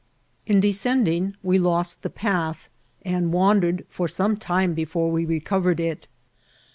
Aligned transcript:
In 0.47 0.59
descending 0.61 1.35
we 1.43 1.59
lost 1.59 2.01
the 2.01 2.09
path, 2.09 2.69
and 3.03 3.31
wandered 3.31 3.85
for 3.87 4.07
some 4.07 4.35
time 4.35 4.73
before 4.73 5.11
we 5.11 5.25
recovered 5.25 5.79
it. 5.79 6.07